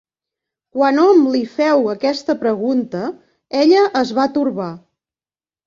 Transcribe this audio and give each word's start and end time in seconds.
Quan 0.77 1.01
hom 1.03 1.21
li 1.35 1.41
feu 1.57 1.85
aquesta 1.93 2.37
pregunta, 2.41 3.03
ella 3.63 3.87
es 4.03 4.17
va 4.23 4.29
torbar. 4.41 4.75